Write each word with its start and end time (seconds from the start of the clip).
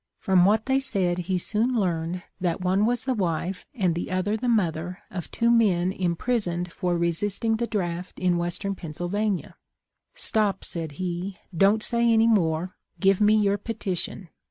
From 0.17 0.45
what 0.45 0.65
they 0.65 0.79
said 0.79 1.19
he 1.29 1.37
soon 1.37 1.75
learned 1.79 2.23
that 2.39 2.59
one 2.61 2.87
was 2.87 3.03
the 3.03 3.13
wife 3.13 3.67
and 3.75 3.93
the 3.93 4.09
other 4.09 4.35
the 4.35 4.47
mother 4.49 4.97
of 5.11 5.29
two 5.29 5.51
men 5.51 5.91
imprisoned 5.91 6.73
for 6.73 6.97
resisting 6.97 7.57
the 7.57 7.67
draft 7.67 8.17
in 8.19 8.37
western 8.39 8.73
Penn 8.73 8.95
sylvania.' 8.95 9.57
Stop,' 10.15 10.63
said 10.63 10.93
he,' 10.93 11.37
don't 11.55 11.83
say 11.83 12.11
any 12.11 12.25
more. 12.25 12.75
Give 12.99 13.21
me 13.21 13.35
your 13.35 13.59
petition.' 13.59 14.29